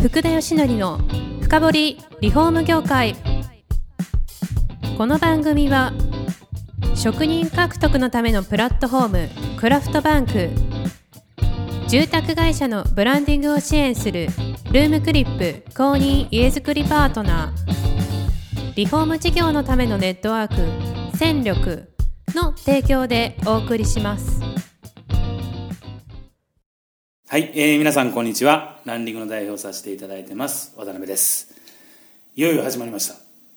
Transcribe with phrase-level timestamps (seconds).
[0.00, 0.98] 福田義則の
[1.42, 3.16] 深掘りリフォーム業界。
[4.96, 5.92] この番組は
[6.94, 10.50] 職人獲得のためのプラットフォームクラフトバンク。
[11.88, 14.28] 住宅会社のブランディングを支援する
[14.70, 18.74] ルームクリップ公認家づくりパートナー。
[18.76, 21.92] リフォーム事業のためのネットワーク戦力
[22.36, 24.47] の提供でお送りします。
[27.30, 28.80] はい、えー皆さんこんにちは。
[28.86, 30.72] ランディングの代表させていただいてます。
[30.78, 31.54] 渡辺です。
[32.34, 33.16] いよいよ始まりました、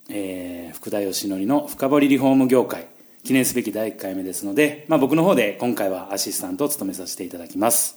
[0.10, 2.88] えー福田義則の深掘りリフォーム業界。
[3.24, 7.96] 記念すべき第1回目ですので、まあ、僕の方で今回はアシスタントを務めさせていただきます。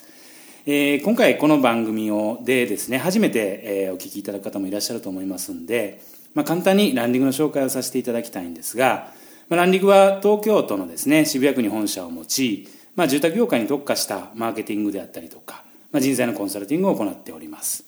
[0.64, 6.00] えー今回この番組をでですね初めて、えーお聞きいただく方もいらっしゃると思いますんで、
[6.34, 9.12] まあ、簡単にランディングの紹介をさせていただきたいんですが、
[9.48, 15.63] まあ、ランディングは東京都のですね渋谷区に本社を持ち、まあ、住宅業界に特化したマーケティングであったりとか、
[15.94, 17.84] まあ、人材のコンサルティングを行っております。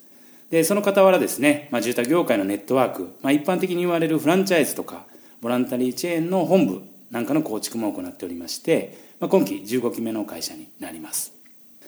[0.49, 5.07] でその傍らですね、まあ、住宅業界のネットワーク、まあ、一般的に言われるフランチャイズとか
[5.43, 11.33] ボランタリーチェーンの本部なんかの構築も行っておりまして、まあ、今期15期目の会社になります。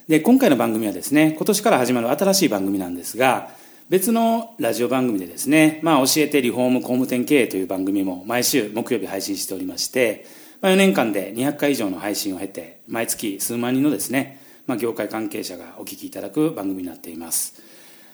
[0.08, 3.50] で今回の番組はですね今年から始まる新しい番組なんですが
[3.88, 10.26] 別のラジオ番組でですね、まあ、教えてリフォーム工務店経営という番組も毎週木曜日配信しておりまして、
[10.62, 14.37] まあ、4年間で200回以上の配信を経て毎月数万人のですね、
[14.68, 17.60] まあ、業界関係者がお聞きいただく番組になっています。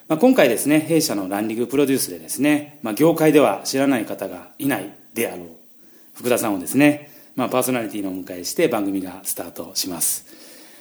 [0.09, 5.49] まあ、今回ですね弊社のランディングプロデュースでですね、まあ、業界では知らない方がいないであろう
[6.15, 10.27] 福田さんをですね、まあ、パーソナリティのお迎えして番組がスタートします。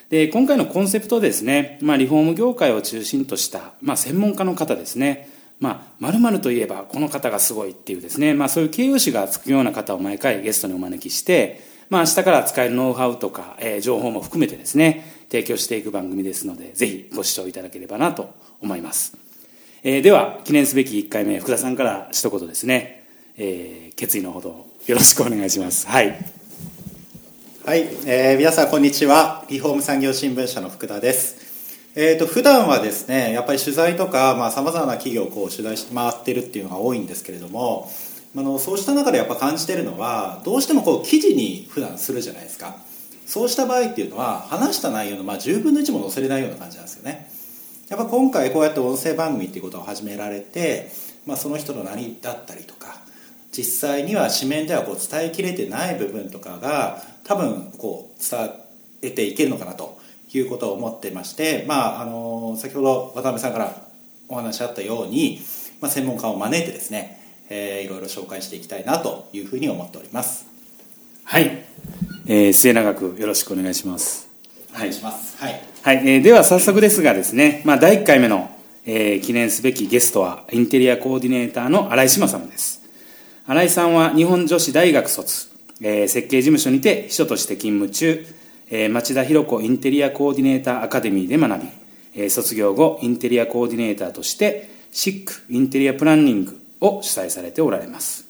[0.09, 5.29] で今回のコンセプトですね、まあ、リフォーム業界を中心とした、まあ、専門家の方ですね
[5.59, 19.17] まあ、〇〇といえばこの方がすごいっていうですね、まあ、そういう形容詞がつくような方を毎回ゲストにお招きして、まあ、明日から使えるノウハウとか、えー情報も含めてですね提供していく番組ですのでぜひご視聴いただければなと思います、
[19.83, 23.07] えーでは記念すべき1回目福田さんから一言ですね、
[23.37, 25.87] えー決意のほどよろしくお願いします。
[25.87, 26.17] はい。
[27.65, 29.45] はい、えー皆さんこんにちは。
[29.49, 31.43] リフォーム産業新聞社の福田です。
[31.95, 37.89] えー、と普段はですねやっぱり取材とかさまざ、まな企業をこう取材して回ってるっていうのが多いんですけれども
[38.35, 42.75] あのそうした中でやっぱ感じてるのはどうしてもこう記事に普段するじゃないですか
[43.33, 47.27] そうした場合っていうのは話した内容のまあ10分の1も載せれないような感じなんですよね。
[47.89, 50.91] やっぱ今回こうやって音声番組っていうことを始められて、
[51.25, 53.01] まあ、その人の何だったりとか
[53.51, 58.51] 実際には紙面ではこう伝えきれてない部分とかが多分こう伝
[59.01, 59.97] えていけるのかなと
[60.31, 63.87] いうことを思ってまして、まあ、あの先ほど渡辺さんから
[64.27, 65.39] お話あったように、
[65.81, 70.45] まあ、専門家を招いてですね、えーいろいろ紹介していきたいなというふうに思っております。
[71.23, 71.65] はい、
[72.25, 74.29] えー末永くよろしくお願いします。
[74.73, 75.37] お願いします。
[75.43, 75.61] はい。
[75.81, 78.49] はい、えーでは早速ですがですね、まあ、第1回目の、
[78.85, 82.81] えー記念すべきゲストはインテリアコーディネーターの新井志麻様です。
[83.45, 85.49] 新井さんは日本女子大学卒、
[85.81, 88.25] えー設計事務所にて秘書として勤務中、
[88.69, 91.67] えー町田博子インテリアコーディネーターアカデミーで学び、
[92.15, 98.25] えー卒業後インテリアコーディネーターとしてシックインテリアプランニングを主催されておられます。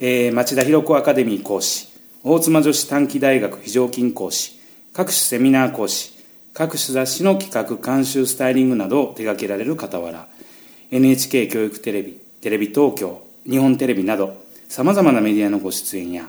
[0.00, 1.89] えー町田博子アカデミー講師
[2.22, 4.60] 大妻女子短期大学非常勤講師
[4.92, 6.12] 各種セミナー講師
[6.52, 10.28] 各種雑誌の企画監修スタイリングなどを手掛けられる傍ら
[10.90, 14.36] NHK 教育テレビテレビ東京日本テレビなど
[14.68, 16.28] さまざまなメディアのご出演や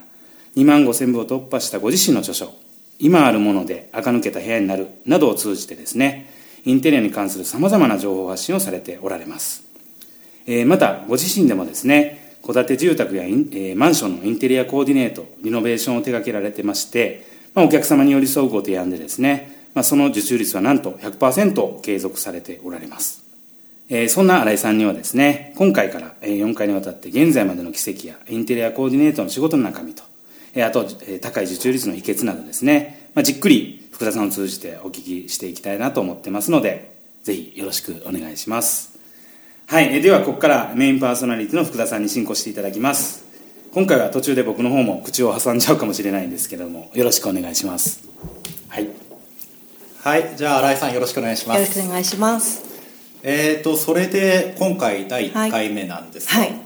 [0.55, 2.53] 2万5千部を突破したご自身の著書
[2.97, 6.31] 「今あるもので垢抜けた部屋になる」などを通じてですね
[6.63, 9.65] インテリアに関するさまざまな情報発信をされておられます。
[10.45, 23.23] えーまたご自身でもですね戸建て住宅やイン、えーマンションのインテリアコーディネートリノベーションを手掛けられてまして、まあ、お客様に寄り添うご提案でですね、まあ、その受注率はなんと100%継続されておられます、
[23.89, 30.03] えーそんな新井さんにはですね今回から4回にわたって現在までの軌跡やインテリアコーディネートの仕事の中身と
[30.53, 36.91] えーあと、えー高い受注率の秘訣などですね、まあ、じっくり福田さんを通じてお聞きしていきたいなと思ってますので
[37.23, 38.90] ぜひよろしくお願いします。
[39.71, 43.23] はい、えーではここからメインパーソナリティの福田さんに進行していただきます。
[43.73, 48.03] 今回は途中で僕の方も口を挟んじゃうかもしれないんですけれどもよろしくお願いします。
[48.67, 48.89] はい。
[50.03, 51.59] はいじゃあ新井さんよろしくお願いします。
[51.61, 52.65] よろしくお願いします。
[53.23, 56.61] えー、とそれで今回第1回目なんですがはい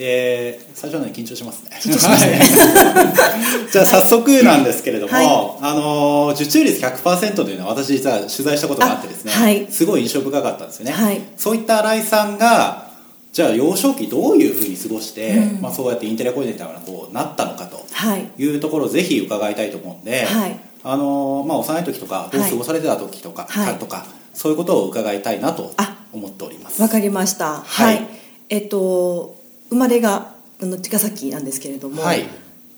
[0.00, 1.78] で最初なのに緊張しますね。
[1.78, 2.38] 緊張しますね。
[2.38, 5.26] は いじゃあ早速なんですけれども、はい。
[5.60, 9.66] あの受注率100%というのは私実は取材したことがあってですね、あはい。
[9.70, 11.20] すごい印象深かったんですよね、はい。
[11.36, 12.88] そういった新井さんが
[13.30, 15.60] じゃあ幼少期どういうふうに過ごして、うん。
[15.60, 18.26] まあ、そうやってインテリアコーディネーターがこうなったのかとはい。
[18.38, 20.56] いうところをぜひ伺いたいと思うんで、はい。
[20.82, 23.74] あのまあ、幼い時とかどう過ごされてた時とか,、はい。
[23.74, 26.80] とかそういうことを伺いたいなとあ思っております。
[26.80, 27.62] わかりました。
[27.66, 27.96] はい。
[27.96, 28.06] はい、
[28.48, 29.39] えっと
[29.70, 32.24] 生まれがあの茅ヶ崎なんですけれども、はい。
[32.24, 32.28] ま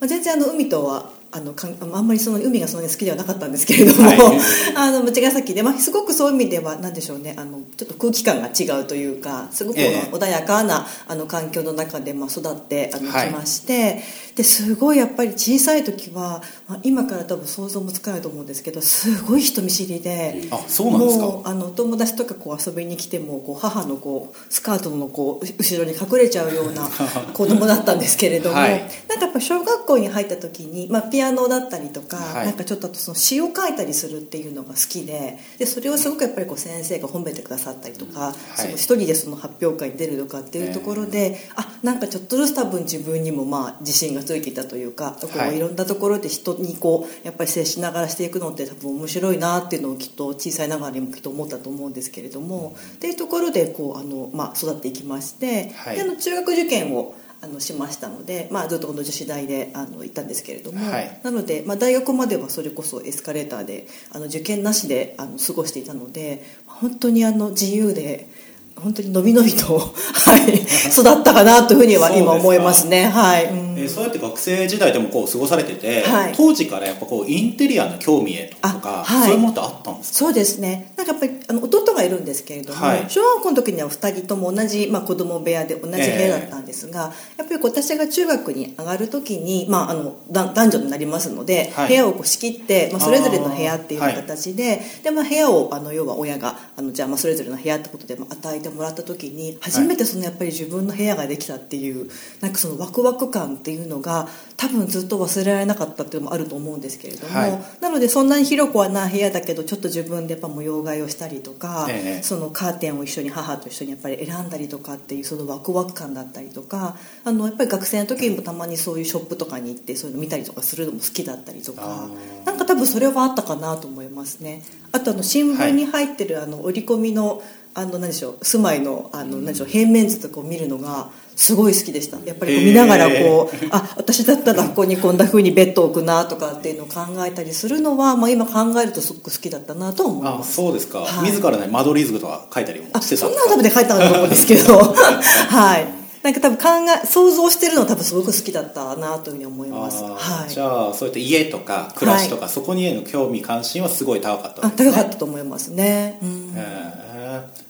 [0.02, 4.18] あ、全然あの海とはあのかんあんまりその海がそんなに好きではなかったんですけれども、はい。
[4.76, 10.14] あの茅ヶ崎で、まあ、すごくそういう意味ではなんでしょうねあのちょっと空気感が違うというかすごくええ。
[10.14, 14.02] 穏やかなあの環境の中でまあ育ってあのはいきまして、
[14.36, 20.46] ですごいやっぱり小さい時は、まあ、今から多分想像もつかないと思うんですけどすごい人見知りで。
[20.50, 21.24] あそうなんですか？
[21.26, 26.88] もうあのお友達とかこう遊びに来てもこう母のこうスカートのこう後ろに隠れちゃうような
[27.32, 28.80] 子供だったんですけれども、 はい。
[29.08, 32.46] なんかやっぱ小学校に入った時に、まあ、ピアノだったりとか、はい。
[32.46, 38.58] なんかちょっとその詩を書いたりするっていうのが好きででそれをすごくやっぱりこう先生が褒めてくださったりとか、い。
[38.58, 55.96] その一人でその発表会に出るとかっていうところで、あなんかちょっとずつ多分自分にもまあ自信がついていたというかこう、はいい、ろんなところで人にこうやっぱり接しながらしていくのって多分面白いなっていうのをきっと小さいながらにもきっと思ったと思うんですけれども、っていうところでこうあの、まあ、育っていきまして、はい。
[55.96, 61.20] であの中学受験をあのしましたので、まあ、ずっとこの女子大であの行ったんですけれども、はい。
[61.24, 68.28] なので、まあ、大学まではそれこそエスカレーターであの受験なしであの過ごしていたので本当にあの自由で
[68.76, 70.54] 本当にのびのびと、はい、
[70.90, 73.06] 育ったかなというふうには今思いますね。
[73.06, 73.78] はい、うん。
[73.78, 76.32] えーそうやって学生時代でもこう過ごされてて、はい。
[76.36, 79.28] 当時からやっぱこうインテリアの興味へとか、あはい。
[79.28, 80.18] そういうものってあったんですか？
[80.18, 80.92] そうですね。
[80.96, 83.04] なんかやっぱりあの弟がいるんですけれども、はい。
[83.08, 91.88] 小学校の時には2人とも同じ、まあ、子供部屋で同じ部屋だったんですが、やっぱりこう私が中学に上がる時に、まあ、あのだ男女になりますので、はい。
[91.88, 102.08] 部屋をこう仕切って、まあ、それぞれの部屋っていう形で,、でまあ、部屋をあの要は親があのじゃあまあそれぞれの部屋ってことでまあ与えてもらった時に初めてそのやっぱり自分の部屋ができたっていう
[102.40, 107.58] なんかそのワクワク感っていうのが多分ずっと忘れられなかったっていうのもあると思うんですけれども、はい。
[107.80, 112.22] なのでそんなに広くはない部屋だけどちょっと自分でやっぱ模様替えをしたりとか、ええ。
[112.22, 122.08] そのカーテンを一緒に母と一緒にやっぱり選んだりとかっていうそのワクワク感だったりとかあのやっぱり学生の時にもたまにそういうショップとかに行ってそういうの見たりとかするのも好きだったりとか
[122.44, 124.62] なんか多分それはあったかなと思いますね。
[124.92, 127.42] あとあの新聞に入ってるあの折り込みの
[127.74, 132.18] あの何でしょう住まいのあの何でしょう平面図とかを見るのがすごい好きでした。
[132.26, 140.54] やっぱりこう見ながらこう、あ私だったらここにこんな風にベッドを置くなとかっていうのを考えたりするのは、まあ、今考えるとすごく好きだったなと思いあます。
[140.54, 141.30] そうですか、はい。
[141.30, 143.46] 自らね間取り図とか書いたりもあしてたそんんですか？
[143.46, 144.76] なの多分で書いたと思うんですけど。
[145.48, 146.02] はい。
[146.22, 146.68] なんか多分考
[147.02, 150.04] え想像してるのは多分すごく好きだったなというふうに思います。
[150.04, 150.42] あー。
[150.42, 150.50] はい。
[150.50, 154.74] じゃあそういった家とか暮らしとか、そこにへの興味関心はすごい高かったね。
[154.76, 156.52] 高かったと思いますね、うん。
[156.54, 157.11] へー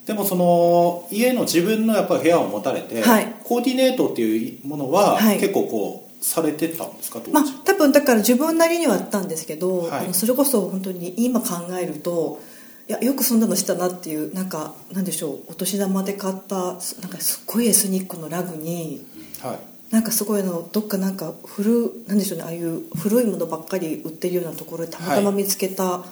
[0.06, 3.34] でもその家の自分のやっぱり部屋を持たれて、はい。
[3.44, 5.38] コーディネートっていうものははい。
[5.38, 7.20] 結構こうされてたんですか？
[7.20, 10.14] 当時、まあ多分だから自分なりにはあったんですけど、はい。
[10.14, 12.40] それこそ本当に今考えると
[12.88, 19.06] いやよくそんなのしたなっていうなんかなんでしょうお年玉で買ったなんかすっごいエスニックのラグに
[19.40, 19.58] はい。
[19.92, 26.02] なんかすごいあのどっかなんか古なんでしょうねああいう古いものばっかり売ってるようなところでたまたま見つけた、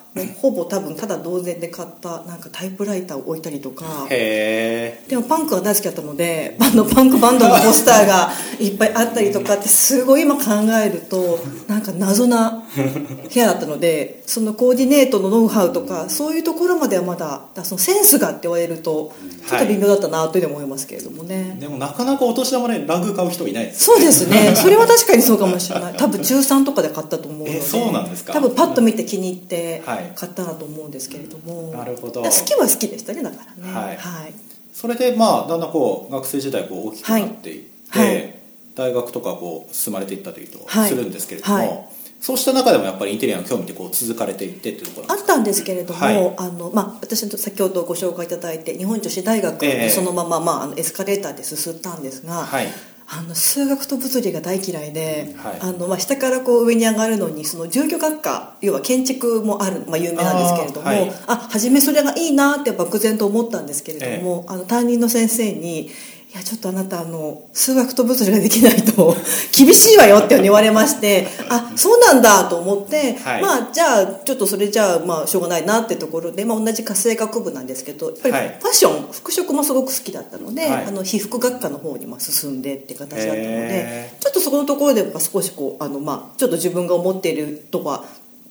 [0.41, 4.07] ほぼ多分ただ同然で買ったなんかタイプライターを置いたりとか。
[4.09, 10.43] でもパンクが大好きだったのであのパンクバンドのポスターがいっぱいあったりとかってすごい今考
[10.85, 19.13] えるとなんか謎な部屋だったのでそのコーディネートのノウハウとかそういうところまではまだそのセンスがって言われると
[19.49, 24.55] ちょっと微妙だったなというふうに思いますけれどもね、でもなかなかお年玉でラグ買う人いないそうですね。
[24.57, 25.95] それは確かにそうかもしれない。
[25.97, 27.57] 多分中3とかで買ったと思うので。
[27.59, 28.33] えそうなんですか？
[28.33, 32.23] 多分パッと見て気に入ってはい買ったなと思うんですけれども、なるほど。
[32.23, 33.73] 好きは好きでしたねだからね。
[33.73, 33.97] はい。
[33.97, 34.35] はい。
[34.73, 38.15] それでまあだんだんこう学生時代こう大きくなっていって、はい。
[38.15, 38.41] はい
[38.77, 40.89] 大学とかこう進まれていったというとはい。
[40.89, 41.89] するんですけれども、はい。
[42.21, 46.35] そうした中でもやっぱりインテリアの興味ってこう続かれていってっていうところあったんですけれども、はい。
[46.37, 49.85] あのまあ、私の先ほどご紹介いただいて日本女子大学ええ。
[49.85, 52.69] にそのまま、まあ、あのエスカレーターで進ったんですが、はい
[53.13, 55.59] あの数学と物理が大嫌いで、はい。
[55.61, 61.13] あのまあ、下からこう上に上がるのにその住居学科要は建築もある、まあ、有名なんですけれどもあーはい。
[61.27, 65.91] あ初めそれがいいなって漠然と思ったんですけれども、あの担任の先生に
[66.33, 69.17] いやちょっとあなたあの数学と物理ができないと
[69.53, 73.43] 厳しいわよって言われましてあそうなんだと思って、はい。
[73.43, 78.59] まあじゃあちょっとそれじゃあまあしょうがないなってところで、まあ、同じ家政学部なんですけどやっぱりフはい。
[78.63, 80.85] ァッション、服飾もすごく好きだったので、はい。
[80.87, 88.05] あの被服学科の方にまあ進んでって形だったのでへちょっとそこのところで少しこうあの、まあ、ちょっと自分が思っているとか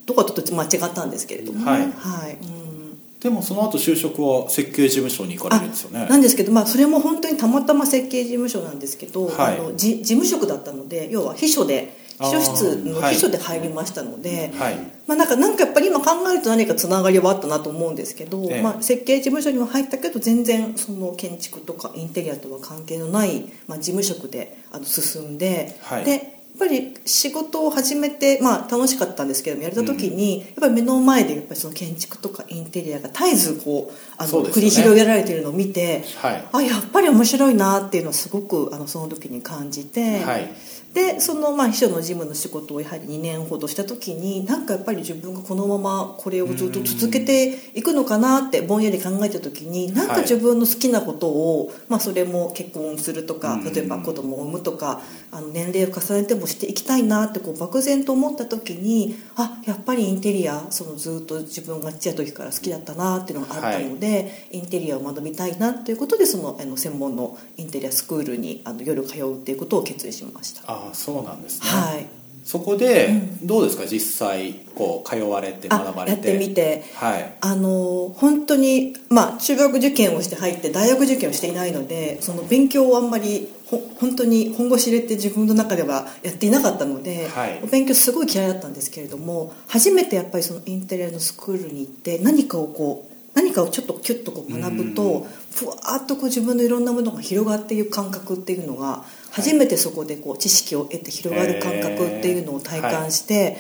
[0.05, 1.71] とかちょっと間違ったんですけれどもね。
[1.71, 1.79] はい。
[1.79, 2.37] はい。
[2.41, 2.68] うん
[3.19, 6.07] でもその後就職は設計事務所に行かれるんですよね。
[6.07, 9.59] なんですけど、まあ、それも本当にたまたま設計事務所なんですけど、はい。
[9.59, 14.77] あのじ事務職だったので要は秘書で秘書室のはい秘書で入りましたので、はい。
[15.05, 18.61] まあ、なんかなんかやっぱり今考えると何かつながりはあったなと思うんですけど、ええ。
[18.61, 26.05] まあ、設計事務所には入ったけど全然その建築とかインテリアとは関係のない、まあ、事務職であの進んで、はい。
[26.05, 34.49] でぱり仕事を始めて、まあ、楽しかったんですけどもやれた時に、やっぱり目の前でやっぱりその建築とかインテリアが絶えずこうあのね。
[34.49, 36.47] 繰り広げられているのを見て、はい。
[36.51, 40.53] あやっぱり面白いなっていうのをすごくあのその時に感じて、はい
[40.93, 53.69] でそのまあ秘書の事務の仕事をやはり2年ほどした時になんかやっぱり自分がこのままこれをずっと続けていくのかなってぼんやり考えた時になんか自分の好きなことを、まあ、それも結婚するとかうん。
[53.69, 70.88] 例えば子供を産むとかあの年齢を重ねてもしていきたいなってこう漠然と思った時にあやっぱりインテリアそのずっと自分がちっちゃい時から好きだったなっていうのがあったので、インテリアを学びたいなということでそのあの専門のインテリアスクールにあの夜通うっていうことを決意しました。
[70.93, 72.05] そうなんですね、はい。
[72.43, 73.09] そこで
[73.43, 73.85] どうですか？
[73.85, 76.83] 実際こう通われてあ学ばれやっててみて。
[76.95, 77.33] はい。
[77.41, 87.59] あの本当にまあ中学受験をして入って大学受験をしていないのでその勉強をあんまりほ本当に本腰入れて自分の中ではやっていなかったので、はい。
[87.63, 103.57] お勉強すごい嫌いだったんですけれども初めてやっぱりそのインテリアのスクールに行って何かをこう何かをちょっとキュッとこう学ぶとふわーっとこう自分のいろんなものが広がっていく感覚っていうのが初めてそこでこう知識を得て広がる感覚っていうのを体感して、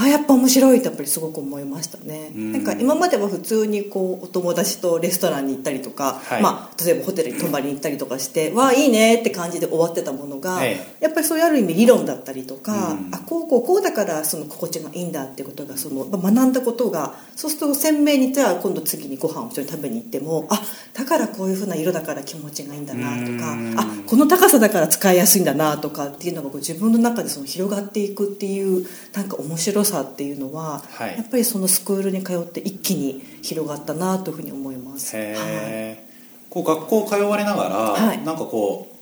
[0.00, 2.52] あやっぱ面白いってやっぱりすごく思いましたね、うん。
[2.52, 6.42] なんか今までは普通にこうお友達とレストランに行ったりとか、はい。
[6.42, 13.08] まあ、例えばホテルに泊まりに行ったりとかしてわあいいねって感じで終わってたものが、えやっぱりそういうある意味理論だったりとか、うん。
[13.12, 20.62] あこうこうこうだからその心地がいいんだっていうことがそのまあ学んだことがそうすると鮮明にじゃあ今度次にご飯を一緒に食べに行ってもあ
[20.94, 23.74] だからこういうふうな色だから気持ちがいいんだなとかうん。
[23.76, 31.16] あこの高さだから使いやすいんだなとかっていうのがこう自分の中でその広がっていくっていうなんか面白さっていうのは、はい。
[31.16, 35.16] やっぱりそのスクールに通って一気に広がったなというふうに思います。
[35.16, 35.44] へはい。
[35.44, 36.04] え、
[36.50, 38.24] こう学校通われながら、はい。
[38.24, 38.97] なんかこう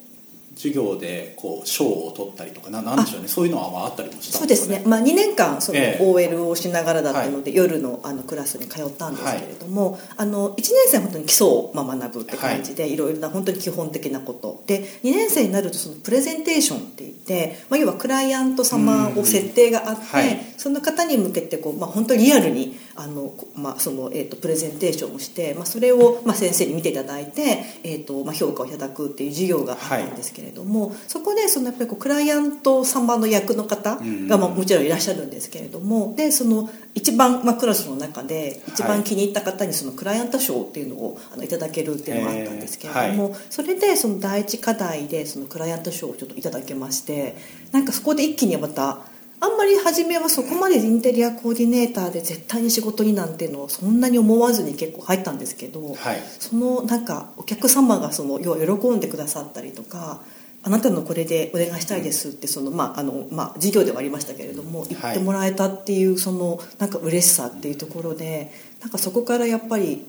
[0.56, 3.28] 授業でこう賞を取ったりとかななんでしょうね。
[3.28, 6.04] そういうのはまああったりもしたそうですね、まあ、2年間そのええ。
[6.04, 14.62] OL をしながらだったので、夜のあのクラスに通ったんですけれども、あの1年生は本当に基礎をまあ学ぶって感じで、い、ろいろな本当に基本的なこと。
[14.66, 20.40] で2年生になるとそのプレゼンテーションって言って、まあ、要はクライアント様を設定があって、はい。
[20.56, 43.46] その方に向けてこう、まあ、本当にリアルにあの、こまあそのえー、とプレゼンテーションをして、まあ、それを、まあ、先生に見ていただいて、えーとまあ、評価をいただくっていう授業があったんですけれども、そこでそのやっぱりこうクライアント様の役の方が、まあ、もちろんいらっしゃるんですけれどもでその一番、まあ、クラスの中で一番気に入った方にそのクライアント賞っていうのをあのいただけるっていうのがあったんですけれども、へー。
[43.50, 47.36] それでその第一課題でそのクライアント賞をちょっといただけまして
[47.72, 48.98] なんかそこで一気にまた
[49.40, 56.22] あんまり初めはそこまでインテリアコーディネーターで絶対に仕事になんていうのをそんなに思わずに結構入ったんですけど、はい。
[56.38, 60.20] そのなんかお客様がその要は喜んでくださったりとか
[60.62, 68.50] あなたのこれでお願いしたいですってその、まああのまあ、事業ではありましたけれども言ってもらえたっていうそのなんか嬉しさっていうところで
[68.80, 70.06] なんかそこからやっぱり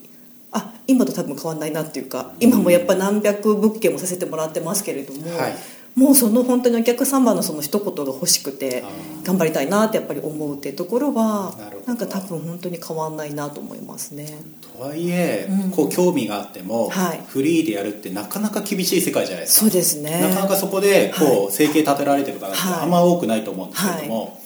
[0.51, 5.55] あ今と多分変わんないなっていうか今もやっぱ何百物件もさせてもらってますけれども、はい
[5.97, 8.83] もうその本当にお客様のその一言が欲しくて
[9.23, 11.55] 頑張りたいなってやっぱり思うっていうところは
[11.87, 14.37] なんか多分本当に変わんないなと思いますね。
[14.75, 15.71] とはいえ、うん。
[15.71, 17.21] こう興味があっても、はい。
[17.27, 19.61] フリーでやるってなかなか厳しい世界じゃないですか。
[19.61, 20.21] そうですね。
[20.21, 22.81] なかなかそこでこう、は生計立てられてる方ってはい。
[22.83, 24.39] あんま多くないと思うんですけれども、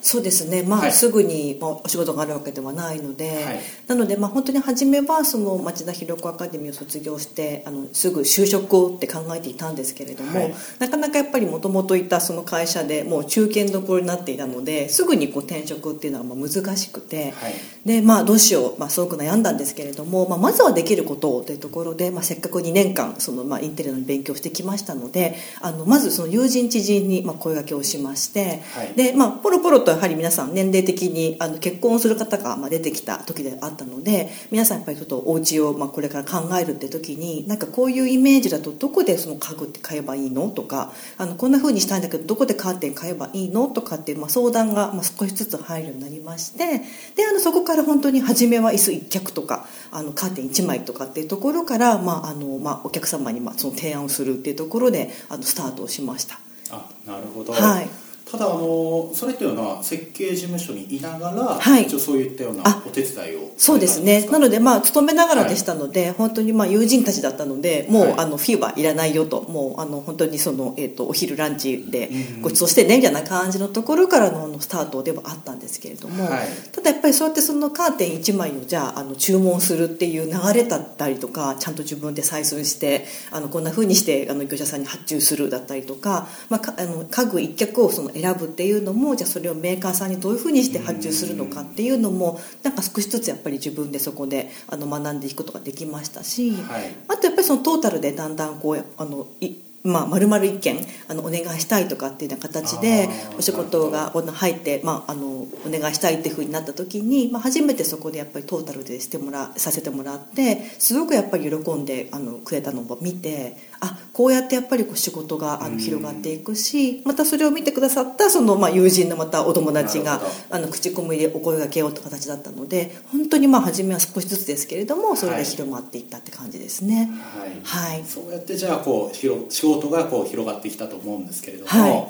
[0.00, 0.92] そうですね、まあはい。
[0.92, 3.60] すぐにまあお仕事があるわけではないので、はい。
[3.86, 10.54] なのでまあ本当に初めはその町田ひろ子アカデミーを卒業してあのすぐ就職をって考えていたんですけれども、はい。
[10.78, 17.54] なかなかやっぱりもともといたその会社でもう中堅どころになっていたのですぐにこう転職っていうのはまあ難しくて、はい。
[17.84, 28.94] でまあどうしよう、まあ、すごく悩んだんですけれども、まあ、まずはできることをというところで、まあ、せっかく2年間その、まあ、インテリアの勉強をしてきましたのであのまずその友人知人にまあ声掛けをしまして、はい。
[28.94, 46.78] でまあ、ポロポロとやはり皆さん年齢的にあの結婚する方がまあ出てきた時であったので皆さんやっぱりちょっとお家をまあこれから考えるって時になんかこういうイメージだとどこでその家具って買えばいいのとかあのこんな風にしたいんだけどどこでカーテン買えばいいのとかっていうまあ相談がまあ少しずつ入るようになりまして
[47.14, 56.38] であのそこから本当に初めは椅子1脚とかあのカーテン1枚とかっていうところから、まああのまあ、お客様にまあその提案をするっていうところであのスタートをしました。
[56.70, 61.84] あなるほど、はいただあのそれっていうのは設計事務所にいながら、はい。
[61.84, 64.26] 一応そういったようなあお手伝いをそうですね。
[64.28, 76.48] なのででまあ勤めながらでしたので、本当にまあ友人たちだったのでもう、はいあのフィーはいらないよともうあの本当にその、えー、とお昼ランチでうんごちそうしてねみたいな感じのところからのスタートではあったんですけれども、はい。
[76.72, 96.94] ただやっぱりそうやってそのカーテン1枚をじゃああの注文するっていう流れだったりとかちゃんと自分で採寸してあのこんな風にしてあの業者さんに発注するだったりとか,、まあ、かあの家具一脚をその選ぶっていうのもじゃあそれをメーカーさんにどういう風にして発注するのかっていうのもなんか少しずつやっぱり自分でそこであの学んでいくことができましたし、はい。
[97.08, 103.08] あとやっぱりそのトータルでだんだんこうあのいまあ、丸々一件あのお願いしたいとかっていうような形で
[103.38, 120.20] お仕事が入って、まあ、あのお願いしたいっていうふうになった時に、まあ、初めてそこでやっぱりトータルでしてもらさせてもらってすごくやっぱり喜んであのくれたのを見てあこうやってやっぱりこう仕事があの広がっていくしまたそれを見てくださったその、まあ、友人のまたお友達が
[120.50, 127.10] あの口コミでお声がけようって形だったので本当にまあ初めは少しずつですけれどもそれで広まっていったって感じですね。
[127.32, 127.60] はい。
[127.62, 128.04] はい。
[128.04, 132.06] そうやってじゃあこう広仕事がこう広がってきたと思うんですけれども、はい。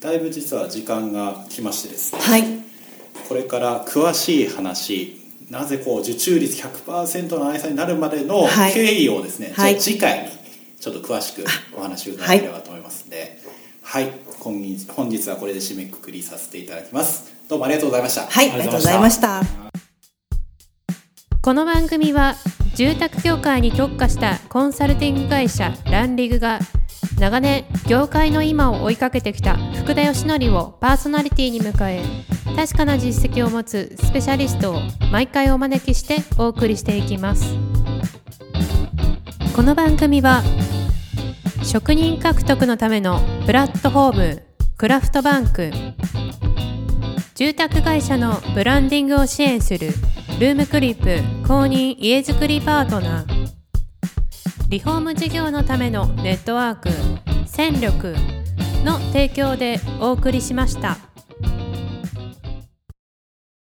[0.00, 2.44] だいぶ実は時間が来ましてですねはい。
[3.28, 8.72] これから詳しい話なぜこう受注率100%の愛さんになるまでのはい。
[8.72, 9.72] 経緯をですね、はい。
[9.72, 10.37] じゃあ次回に
[10.80, 11.44] ちょっと詳しく
[11.76, 13.38] お話を伺えればと思いますので。
[13.82, 17.32] はい、今日本日はこれで締めくくりさせていただきます。
[17.48, 18.26] どうもありがとうございました。
[18.26, 19.42] はい、ありがとうございました。
[21.40, 22.34] この番組は
[22.74, 26.60] 住宅業界に特化したコンサルティング会社ランリグが
[27.18, 32.02] 長年業界の今を追いかけてきた福田義則をパーソナリティに迎え
[32.54, 34.80] 確かな実績を持つスペシャリストを
[35.10, 37.56] 毎回お招きしてお送りしていきます。
[39.56, 40.42] この番組は
[41.68, 44.42] 職人獲得のためのプラットフォーム
[44.78, 45.70] クラフトバンク
[47.34, 49.88] 住宅会社のブランディングを支援する
[50.40, 53.48] ルームクリップ公認家づくりパートナー
[54.70, 56.88] リフォーム事業のためのネットワーク
[57.46, 58.14] 戦力
[58.82, 61.07] の提供でお送りしました。